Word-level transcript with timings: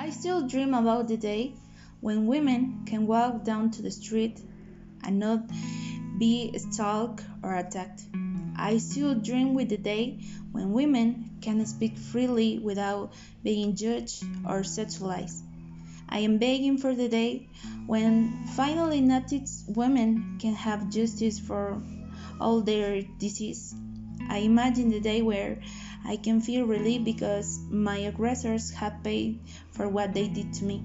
I 0.00 0.08
still 0.08 0.48
dream 0.48 0.72
about 0.72 1.08
the 1.08 1.18
day 1.18 1.52
when 2.00 2.26
women 2.26 2.84
can 2.86 3.06
walk 3.06 3.44
down 3.44 3.70
to 3.72 3.82
the 3.82 3.90
street 3.90 4.40
and 5.04 5.18
not 5.18 5.42
be 6.18 6.56
stalked 6.56 7.22
or 7.42 7.54
attacked. 7.54 8.04
I 8.56 8.78
still 8.78 9.14
dream 9.14 9.52
with 9.52 9.68
the 9.68 9.76
day 9.76 10.20
when 10.52 10.72
women 10.72 11.36
can 11.42 11.66
speak 11.66 11.98
freely 11.98 12.58
without 12.58 13.12
being 13.42 13.76
judged 13.76 14.24
or 14.48 14.62
sexualized. 14.62 15.42
I 16.08 16.20
am 16.20 16.38
begging 16.38 16.78
for 16.78 16.94
the 16.94 17.08
day 17.08 17.50
when 17.86 18.46
finally 18.56 19.02
noticed 19.02 19.68
women 19.68 20.38
can 20.40 20.54
have 20.54 20.88
justice 20.88 21.38
for 21.38 21.82
all 22.40 22.62
their 22.62 23.02
disease. 23.18 23.74
I 24.28 24.38
imagine 24.38 24.90
the 24.90 25.00
day 25.00 25.22
where 25.22 25.60
I 26.04 26.16
can 26.16 26.40
feel 26.40 26.66
relief 26.66 27.04
because 27.04 27.58
my 27.70 27.98
aggressors 27.98 28.70
have 28.70 29.02
paid 29.02 29.40
for 29.72 29.88
what 29.88 30.14
they 30.14 30.28
did 30.28 30.52
to 30.54 30.64
me. 30.64 30.82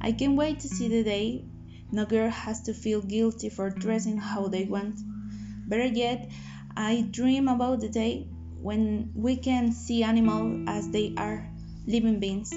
I 0.00 0.12
can't 0.12 0.36
wait 0.36 0.60
to 0.60 0.68
see 0.68 0.88
the 0.88 1.02
day 1.02 1.44
no 1.90 2.04
girl 2.04 2.30
has 2.30 2.62
to 2.62 2.74
feel 2.74 3.00
guilty 3.00 3.48
for 3.48 3.70
dressing 3.70 4.18
how 4.18 4.48
they 4.48 4.64
want. 4.64 5.00
Better 5.68 5.86
yet, 5.86 6.30
I 6.76 7.08
dream 7.10 7.48
about 7.48 7.80
the 7.80 7.88
day 7.88 8.28
when 8.60 9.10
we 9.14 9.36
can 9.36 9.72
see 9.72 10.02
animals 10.02 10.64
as 10.68 10.90
they 10.90 11.14
are, 11.16 11.48
living 11.86 12.20
beings. 12.20 12.52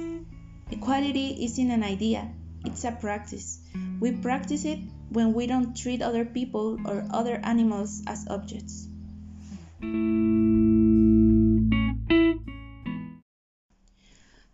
Equality 0.69 1.45
isn't 1.45 1.71
an 1.71 1.83
idea, 1.83 2.31
it's 2.65 2.83
a 2.83 2.91
practice. 2.91 3.59
We 3.99 4.11
practice 4.11 4.65
it 4.65 4.79
when 5.09 5.33
we 5.33 5.47
don't 5.47 5.75
treat 5.75 6.01
other 6.01 6.25
people 6.25 6.79
or 6.85 7.05
other 7.11 7.39
animals 7.43 8.01
as 8.07 8.27
objects. 8.29 8.87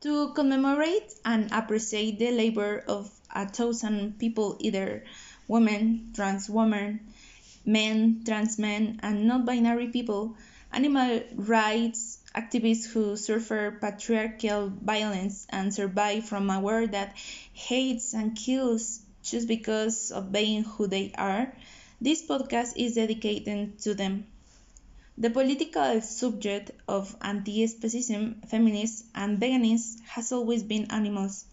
To 0.02 0.32
commemorate 0.34 1.14
and 1.26 1.52
appreciate 1.52 2.20
the 2.20 2.32
labor 2.32 2.84
of 2.88 3.12
a 3.34 3.48
thousand 3.48 4.20
people, 4.20 4.56
either 4.60 5.04
women, 5.48 6.12
trans 6.14 6.50
women, 6.50 7.00
men, 7.66 8.24
trans 8.26 8.58
men, 8.58 9.00
and 9.04 9.28
non 9.28 9.44
binary 9.44 9.88
people, 9.88 10.38
animal 10.72 11.22
rights 11.36 12.20
activists 12.36 12.86
who 12.86 13.18
suffer 13.18 13.78
patriarchal 13.82 14.70
violence 14.70 15.48
and 15.50 15.74
survive 15.74 16.24
from 16.24 16.50
a 16.50 16.62
world 16.62 16.92
that 16.92 17.18
hates 17.54 18.14
and 18.14 18.36
kills 18.36 19.02
just 19.24 19.48
because 19.48 20.12
of 20.12 20.32
being 20.32 20.64
who 20.64 20.88
they 20.88 21.12
are, 21.18 21.52
this 22.00 22.26
podcast 22.26 22.74
is 22.78 22.96
dedicated 22.96 23.80
to 23.80 23.94
them. 23.94 24.26
The 25.20 25.32
political 25.32 26.00
subject 26.02 26.70
of 26.88 27.16
anti-speciesism, 27.22 28.48
feminism, 28.48 29.08
and 29.16 29.40
veganism 29.40 30.00
has 30.02 30.32
always 30.32 30.62
been 30.62 30.92
animals, 30.92 31.46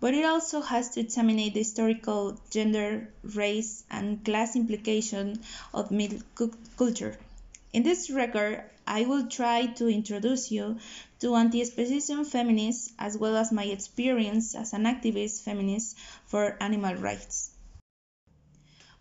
but 0.00 0.12
it 0.12 0.24
also 0.24 0.60
has 0.60 0.90
to 0.90 1.00
examine 1.00 1.36
the 1.36 1.50
historical 1.50 2.36
gender, 2.50 3.12
race, 3.22 3.84
and 3.92 4.24
class 4.24 4.56
implications 4.56 5.38
of 5.72 5.92
meat 5.92 6.20
culture. 6.76 7.16
In 7.72 7.84
this 7.84 8.10
record, 8.10 8.64
I 8.88 9.04
will 9.04 9.28
try 9.28 9.66
to 9.66 9.86
introduce 9.86 10.50
you 10.50 10.78
to 11.20 11.36
anti-speciesism 11.36 12.26
feminists 12.26 12.92
as 12.98 13.16
well 13.16 13.36
as 13.36 13.52
my 13.52 13.64
experience 13.64 14.56
as 14.56 14.72
an 14.72 14.82
activist 14.82 15.42
feminist 15.42 15.96
for 16.26 16.56
animal 16.60 16.96
rights. 16.96 17.50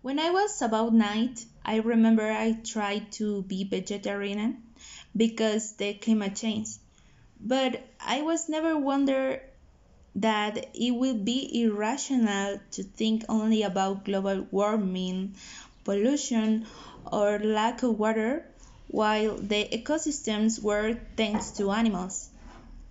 When 0.03 0.19
I 0.19 0.30
was 0.30 0.61
about 0.61 0.94
nine, 0.94 1.35
I 1.65 1.77
remember 1.77 2.31
I 2.31 2.53
tried 2.53 3.11
to 3.13 3.44
be 3.44 3.63
vegetarian 3.63 4.63
because 5.16 5.73
the 5.73 5.94
climate 5.95 6.35
change. 6.35 6.69
But 7.39 7.81
I 7.99 8.22
was 8.22 8.49
never 8.49 8.77
wonder 8.77 9.41
that 10.16 10.69
it 10.75 10.91
would 10.91 11.25
be 11.25 11.63
irrational 11.63 12.59
to 12.71 12.83
think 12.83 13.25
only 13.29 13.63
about 13.63 14.05
global 14.05 14.47
warming, 14.51 15.35
pollution, 15.83 16.66
or 17.11 17.39
lack 17.39 17.83
of 17.83 17.97
water 18.00 18.45
while 18.88 19.38
the 19.38 19.67
ecosystems 19.71 20.61
were 20.61 20.97
thanks 21.17 21.51
to 21.51 21.71
animals. 21.71 22.29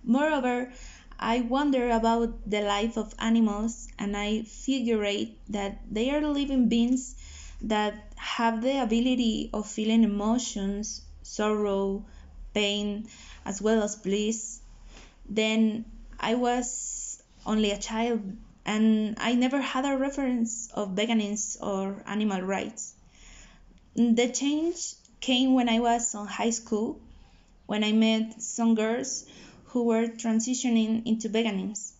Moreover, 0.03 0.71
I 1.19 1.41
wonder 1.41 1.89
about 1.91 2.49
the 2.49 2.61
life 2.61 2.97
of 2.97 3.13
animals 3.19 3.87
and 3.99 4.17
I 4.17 4.43
figure 4.43 5.03
that 5.49 5.81
they 5.91 6.11
are 6.11 6.21
living 6.21 6.69
beings 6.69 7.15
that 7.63 8.13
have 8.15 8.61
the 8.61 8.81
ability 8.81 9.49
of 9.53 9.67
feeling 9.67 10.03
emotions, 10.03 11.01
sorrow, 11.21 12.05
pain, 12.53 13.07
as 13.45 13.61
well 13.61 13.83
as 13.83 13.95
bliss. 13.95 14.59
Then 15.29 15.85
I 16.19 16.35
was 16.35 17.21
only 17.45 17.71
a 17.71 17.77
child 17.77 18.21
and 18.65 19.15
I 19.19 19.33
never 19.33 19.61
had 19.61 19.85
a 19.85 19.97
reference 19.97 20.69
of 20.73 20.95
veganism 20.95 21.61
or 21.61 22.03
animal 22.05 22.41
rights. 22.41 22.93
The 23.95 24.29
change 24.29 24.93
came 25.19 25.53
when 25.53 25.69
I 25.69 25.79
was 25.79 26.13
in 26.13 26.25
high 26.25 26.51
school, 26.51 26.99
when 27.65 27.83
I 27.83 27.91
met 27.91 28.41
some 28.41 28.75
girls 28.75 29.25
who 29.65 29.83
were 29.83 30.07
transitioning 30.07 31.05
into 31.05 31.29
veganism. 31.29 31.91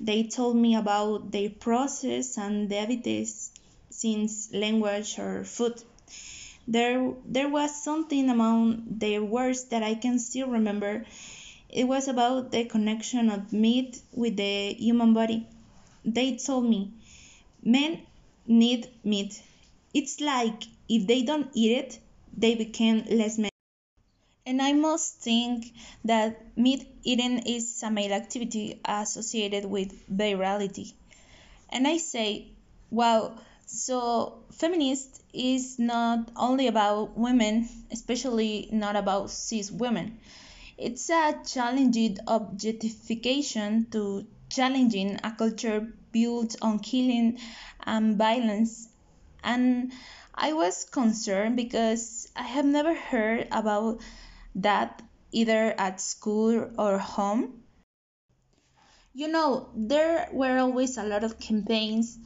They 0.00 0.24
told 0.24 0.56
me 0.56 0.76
about 0.76 1.32
their 1.32 1.50
process 1.50 2.38
and 2.38 2.68
the 2.68 2.76
habits 2.76 3.50
since 3.90 4.52
language 4.52 5.18
or 5.18 5.44
food. 5.44 5.82
There, 6.68 7.14
there 7.26 7.48
was 7.48 7.82
something 7.82 8.30
among 8.30 8.84
their 8.88 9.24
words 9.24 9.64
that 9.66 9.82
I 9.82 9.94
can 9.96 10.18
still 10.20 10.48
remember. 10.48 11.04
It 11.70 11.84
was 11.84 12.08
about 12.08 12.52
the 12.52 12.64
connection 12.66 13.30
of 13.30 13.52
meat 13.52 14.00
with 14.12 14.36
the 14.36 14.74
human 14.74 15.14
body. 15.14 15.46
They 16.04 16.36
told 16.36 16.64
me, 16.68 16.92
men 17.62 18.00
need 18.46 18.90
meat. 19.04 19.42
It's 19.94 20.20
like 20.20 20.64
if 20.88 21.06
they 21.06 21.22
don't 21.22 21.50
eat 21.54 21.72
it, 21.72 22.00
they 22.36 22.54
become 22.56 23.04
less 23.10 23.38
men. 23.38 23.50
And 24.44 24.60
I 24.60 24.72
must 24.72 25.20
think 25.20 25.72
that 26.04 26.56
meat 26.56 26.88
eating 27.04 27.38
is 27.46 27.80
a 27.84 27.90
male 27.90 28.12
activity 28.12 28.80
associated 28.84 29.64
with 29.64 29.92
virality. 30.08 30.94
And 31.70 31.86
I 31.88 31.98
say, 31.98 32.48
wow, 32.90 33.38
so 33.68 34.44
feminist 34.50 35.22
is 35.32 35.78
not 35.78 36.30
only 36.36 36.66
about 36.66 37.16
women, 37.16 37.68
especially 37.92 38.68
not 38.72 38.96
about 38.96 39.30
cis 39.30 39.70
women. 39.70 40.18
It's 40.78 41.10
a 41.10 41.38
challenging 41.46 42.18
objectification 42.26 43.86
to 43.90 44.26
challenging 44.48 45.20
a 45.22 45.32
culture 45.32 45.92
built 46.12 46.56
on 46.62 46.78
killing 46.78 47.38
and 47.84 48.16
violence 48.16 48.88
and 49.44 49.92
I 50.34 50.52
was 50.52 50.84
concerned 50.84 51.56
because 51.56 52.28
I 52.34 52.44
have 52.44 52.64
never 52.64 52.94
heard 52.94 53.48
about 53.50 54.00
that 54.54 55.02
either 55.32 55.74
at 55.76 56.00
school 56.00 56.70
or 56.78 56.98
home. 56.98 57.64
You 59.12 59.28
know, 59.28 59.68
there 59.74 60.28
were 60.32 60.58
always 60.58 60.96
a 60.96 61.02
lot 61.02 61.24
of 61.24 61.38
campaigns 61.38 62.18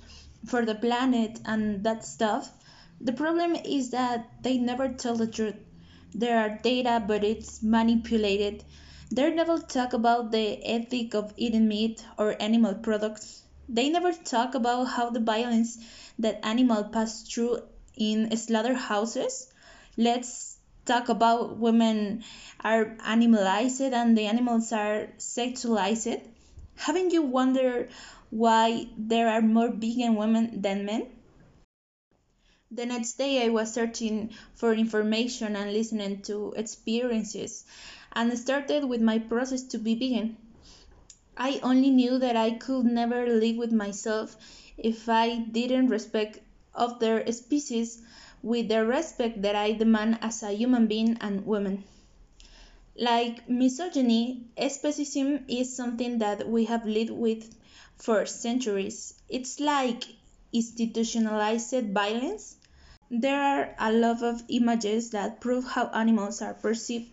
for 0.47 0.65
the 0.65 0.75
planet 0.75 1.41
and 1.45 1.85
that 1.85 2.05
stuff. 2.05 2.51
The 3.01 3.13
problem 3.13 3.57
is 3.57 3.91
that 3.91 4.43
they 4.43 4.59
never 4.59 4.89
tell 4.89 5.17
the 5.17 5.27
truth. 5.27 5.57
There 6.15 6.39
are 6.39 6.59
data, 6.63 7.03
but 7.07 7.25
it's 7.25 7.63
manipulated. 7.63 8.65
They 9.11 9.31
never 9.31 9.59
talk 9.59 9.93
about 9.93 10.31
the 10.33 10.65
ethic 10.65 11.15
of 11.15 11.33
eating 11.37 11.69
meat 11.69 12.05
or 12.19 12.41
animal 12.41 12.75
products. 12.75 13.43
They 13.69 13.89
never 13.91 14.13
talk 14.13 14.55
about 14.55 14.85
how 14.85 15.11
the 15.11 15.21
violence 15.21 15.79
that 16.19 16.45
animals 16.45 16.87
pass 16.93 17.23
through 17.23 17.61
in 17.97 18.37
slaughterhouses. 18.37 19.49
Let's 19.97 20.57
talk 20.85 21.09
about 21.09 21.59
women 21.59 22.25
are 22.61 22.97
animalized 23.05 23.81
and 23.93 24.17
the 24.17 24.27
animals 24.27 24.73
are 24.73 25.09
sexualized. 25.19 26.21
Haven't 26.77 27.13
you 27.13 27.23
wondered 27.23 27.91
why 28.31 28.89
there 28.99 29.29
are 29.29 29.41
more 29.41 29.69
vegan 29.71 30.17
women 30.17 30.61
than 30.61 30.85
men? 30.85 31.07
The 32.71 32.87
next 32.87 33.19
day, 33.19 33.45
I 33.45 33.51
was 33.51 33.73
searching 33.73 34.31
for 34.55 34.73
information 34.75 35.57
and 35.57 35.73
listening 35.73 36.23
to 36.23 36.53
experiences 36.57 37.65
and 38.13 38.39
started 38.39 38.85
with 38.85 39.01
my 39.01 39.19
process 39.19 39.63
to 39.65 39.79
be 39.79 39.95
vegan. 39.95 40.37
I 41.37 41.61
only 41.63 41.91
knew 41.91 42.19
that 42.19 42.37
I 42.37 42.53
could 42.53 42.87
never 42.87 43.27
live 43.27 43.57
with 43.57 43.73
myself 43.73 44.37
if 44.77 45.09
I 45.09 45.37
didn't 45.39 45.89
respect 45.89 46.41
other 46.75 47.31
species 47.33 48.03
with 48.43 48.69
the 48.69 48.85
respect 48.87 49.43
that 49.43 49.55
I 49.57 49.73
demand 49.73 50.19
as 50.23 50.43
a 50.43 50.53
human 50.53 50.87
being 50.87 51.17
and 51.21 51.47
woman. 51.47 51.85
Like 52.97 53.49
misogyny, 53.51 54.47
speciesism 54.57 55.45
is 55.47 55.77
something 55.77 56.21
that 56.21 56.49
we 56.49 56.65
have 56.65 56.87
lived 56.87 57.11
with 57.11 57.55
for 57.99 58.25
centuries. 58.25 59.13
It's 59.29 59.61
like 59.61 60.05
institutionalized 60.55 61.93
violence. 61.93 62.57
There 63.11 63.41
are 63.41 63.75
a 63.79 63.93
lot 63.93 64.23
of 64.23 64.43
images 64.49 65.11
that 65.11 65.41
prove 65.41 65.65
how 65.65 65.89
animals 65.89 66.41
are 66.41 66.55
perceived 66.55 67.11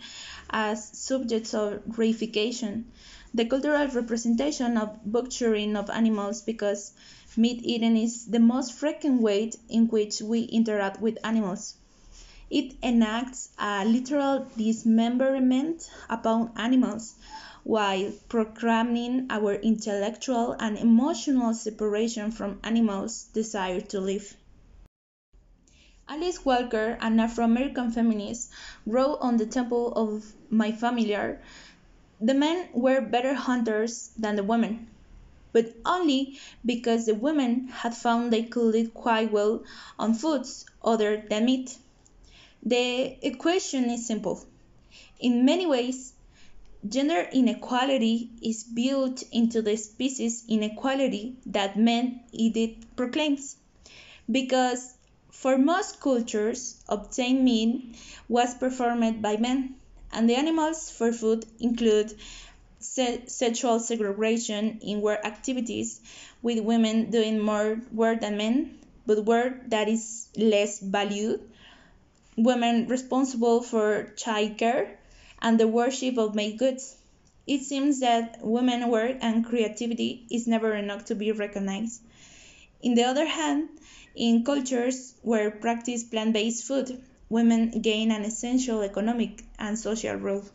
as 0.49 0.97
subjects 0.97 1.53
of 1.53 1.83
reification. 1.87 2.85
the 3.33 3.45
cultural 3.45 3.87
representation 3.87 4.77
of 4.77 4.99
butchering 5.05 5.75
of 5.75 5.89
animals 5.89 6.41
because 6.43 6.93
meat 7.37 7.61
eating 7.63 7.97
is 7.97 8.27
the 8.27 8.39
most 8.39 8.73
frequent 8.73 9.21
way 9.21 9.51
in 9.69 9.87
which 9.87 10.21
we 10.21 10.41
interact 10.43 11.01
with 11.01 11.17
animals. 11.23 11.75
It 12.51 12.75
enacts 12.81 13.49
a 13.59 13.85
literal 13.85 14.47
dismemberment 14.57 15.87
upon 16.09 16.51
animals 16.55 17.13
while 17.63 18.11
programming 18.27 19.27
our 19.29 19.53
intellectual 19.53 20.53
and 20.53 20.75
emotional 20.75 21.53
separation 21.53 22.31
from 22.31 22.59
animals' 22.63 23.25
desire 23.33 23.81
to 23.81 23.99
live. 23.99 24.35
Alice 26.07 26.43
Walker, 26.43 26.97
an 27.01 27.19
Afro-American 27.19 27.91
feminist, 27.91 28.49
wrote 28.83 29.19
on 29.21 29.37
the 29.37 29.45
temple 29.45 29.93
of 29.93 30.33
my 30.49 30.71
familiar, 30.71 31.39
the 32.19 32.33
men 32.33 32.67
were 32.73 32.99
better 32.99 33.35
hunters 33.35 34.09
than 34.17 34.35
the 34.35 34.43
women, 34.43 34.87
but 35.51 35.75
only 35.85 36.39
because 36.65 37.05
the 37.05 37.13
women 37.13 37.67
had 37.67 37.95
found 37.95 38.33
they 38.33 38.41
could 38.41 38.73
live 38.73 38.91
quite 38.95 39.31
well 39.31 39.63
on 39.99 40.15
foods 40.15 40.65
other 40.83 41.23
than 41.29 41.45
meat. 41.45 41.77
The 42.63 43.17
equation 43.25 43.89
is 43.89 44.05
simple. 44.05 44.43
In 45.19 45.45
many 45.45 45.65
ways, 45.65 46.13
gender 46.87 47.27
inequality 47.31 48.29
is 48.41 48.63
built 48.63 49.23
into 49.31 49.61
the 49.61 49.75
species 49.77 50.43
inequality 50.47 51.35
that 51.45 51.77
men 51.77 52.21
it 52.33 52.95
proclaims. 52.95 53.55
Because 54.29 54.93
for 55.31 55.57
most 55.57 55.99
cultures, 56.01 56.75
obtained 56.87 57.43
meat 57.45 57.95
was 58.27 58.53
performed 58.55 59.21
by 59.21 59.37
men, 59.37 59.75
and 60.11 60.29
the 60.29 60.35
animals 60.35 60.89
for 60.89 61.13
food 61.13 61.45
include 61.59 62.13
se 62.79 63.23
sexual 63.27 63.79
segregation 63.79 64.79
in 64.81 65.01
work 65.01 65.23
activities, 65.25 66.01
with 66.41 66.59
women 66.59 67.09
doing 67.09 67.39
more 67.39 67.81
work 67.91 68.21
than 68.21 68.37
men, 68.37 68.79
but 69.05 69.25
work 69.25 69.69
that 69.69 69.87
is 69.87 70.27
less 70.35 70.79
valued, 70.79 71.41
women 72.43 72.87
responsible 72.87 73.61
for 73.61 74.13
childcare, 74.15 74.95
and 75.41 75.59
the 75.59 75.67
worship 75.67 76.17
of 76.17 76.35
made 76.35 76.57
goods. 76.57 76.95
It 77.47 77.63
seems 77.63 77.99
that 78.01 78.39
women 78.41 78.89
work 78.89 79.17
and 79.21 79.45
creativity 79.45 80.25
is 80.29 80.47
never 80.47 80.73
enough 80.75 81.05
to 81.05 81.15
be 81.15 81.31
recognized. 81.31 82.01
In 82.81 82.95
the 82.95 83.03
other 83.03 83.25
hand, 83.25 83.69
in 84.15 84.43
cultures 84.43 85.15
where 85.21 85.51
practice 85.51 86.03
plant-based 86.03 86.63
food, 86.65 87.01
women 87.29 87.81
gain 87.81 88.11
an 88.11 88.23
essential 88.23 88.81
economic 88.81 89.43
and 89.57 89.77
social 89.77 90.15
role. 90.15 90.45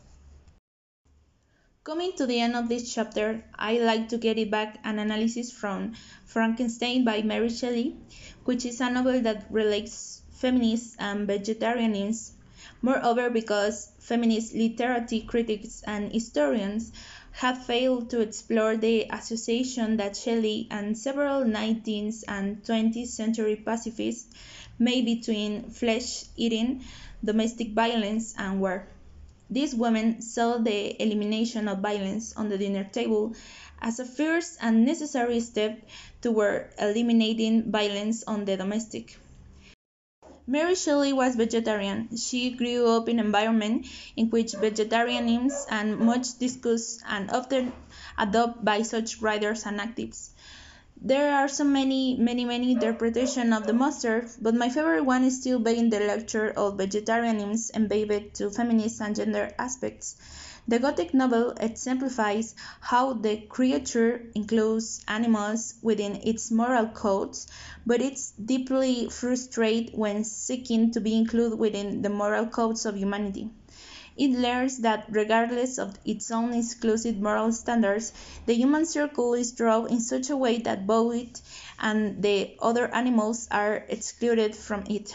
Coming 1.85 2.13
to 2.17 2.27
the 2.27 2.41
end 2.41 2.57
of 2.57 2.71
this 2.71 2.95
chapter, 2.95 3.45
I 3.55 3.79
like 3.79 4.09
to 4.09 4.19
get 4.19 4.39
it 4.39 4.51
back 4.51 4.79
an 4.85 4.99
analysis 4.99 5.53
from 5.53 5.93
Frankenstein 6.25 7.05
by 7.05 7.21
Mary 7.21 7.51
Shelley, 7.51 7.97
which 8.45 8.65
is 8.65 8.81
a 8.81 8.89
novel 8.89 9.21
that 9.21 9.47
relates 9.51 10.23
feminism 10.45 10.97
and 10.99 11.27
vegetarianism. 11.27 12.37
Moreover, 12.83 13.31
because 13.31 13.89
feminist 13.99 14.55
literary 14.55 15.21
critics 15.27 15.83
and 15.87 16.13
historians 16.13 16.93
have 17.33 17.65
failed 17.65 18.11
to 18.11 18.21
explore 18.21 18.77
the 18.77 19.07
association 19.11 19.97
that 19.97 20.15
Shelley 20.15 20.69
and 20.71 20.99
several 20.99 21.45
19th 21.45 22.25
and 22.29 22.63
20th 22.63 23.07
century 23.07 23.57
pacifists 23.57 24.35
made 24.79 25.07
between 25.07 25.71
flesh 25.71 26.25
eating, 26.37 26.85
domestic 27.25 27.71
violence, 27.73 28.35
and 28.37 28.61
war. 28.61 28.87
These 29.49 29.75
women 29.75 30.21
saw 30.21 30.59
the 30.59 31.03
elimination 31.03 31.69
of 31.69 31.79
violence 31.79 32.37
on 32.37 32.51
the 32.51 32.59
dinner 32.59 32.85
table 32.85 33.35
as 33.81 33.99
a 33.99 34.05
first 34.05 34.59
and 34.61 34.85
necessary 34.85 35.41
step 35.41 35.81
toward 36.21 36.69
eliminating 36.79 37.71
violence 37.71 38.25
on 38.25 38.45
the 38.45 38.59
domestic. 38.59 39.17
Mary 40.47 40.75
Shelley 40.75 41.13
was 41.13 41.37
vegetarian. 41.37 42.15
She 42.17 42.51
grew 42.51 42.87
up 42.87 43.09
in 43.09 43.19
an 43.19 43.27
environment 43.27 43.87
in 44.15 44.29
which 44.29 44.53
vegetarianism 44.53 45.51
and 45.71 45.99
much 45.99 46.39
discussed 46.39 47.01
and 47.09 47.31
often 47.31 47.73
adopted 48.19 48.65
by 48.65 48.83
such 48.83 49.23
writers 49.23 49.65
and 49.65 49.81
activists. 49.81 50.31
There 51.01 51.35
are 51.35 51.49
so 51.49 51.65
many, 51.65 52.17
many, 52.19 52.45
many 52.45 52.73
interpretations 52.73 53.55
of 53.55 53.67
the 53.67 53.73
monster, 53.73 54.29
but 54.41 54.55
my 54.55 54.69
favorite 54.69 55.05
one 55.05 55.25
is 55.25 55.41
still 55.41 55.59
being 55.59 55.89
the 55.91 56.01
lecture 56.01 56.51
of 56.51 56.77
vegetarianism 56.79 57.83
embedded 57.83 58.35
to 58.35 58.51
feminist 58.51 59.01
and 59.01 59.17
gender 59.17 59.51
aspects. 59.59 60.17
The 60.67 60.79
Gothic 60.79 61.13
novel 61.13 61.53
exemplifies 61.61 62.55
how 62.81 63.13
the 63.13 63.37
creature 63.37 64.23
includes 64.35 65.03
animals 65.07 65.75
within 65.83 66.17
its 66.25 66.51
moral 66.51 66.87
codes, 66.87 67.47
but 67.85 68.01
is 68.01 68.33
deeply 68.43 69.11
frustrated 69.11 69.95
when 69.95 70.25
seeking 70.25 70.91
to 70.93 71.01
be 71.03 71.19
included 71.19 71.59
within 71.59 72.01
the 72.01 72.09
moral 72.09 72.47
codes 72.47 72.87
of 72.87 72.97
humanity. 72.97 73.51
It 74.17 74.31
learns 74.31 74.79
that 74.79 75.07
regardless 75.11 75.77
of 75.79 75.99
its 76.05 76.31
own 76.31 76.55
exclusive 76.55 77.21
moral 77.21 77.53
standards, 77.53 78.13
the 78.47 78.55
human 78.55 78.87
circle 78.87 79.35
is 79.35 79.53
drawn 79.53 79.89
in 79.91 80.01
such 80.01 80.31
a 80.31 80.37
way 80.37 80.59
that 80.61 80.87
both 80.87 81.15
it 81.15 81.43
and 81.79 82.23
the 82.23 82.57
other 82.63 82.87
animals 82.95 83.49
are 83.51 83.85
excluded 83.89 84.57
from 84.57 84.85
it. 84.89 85.15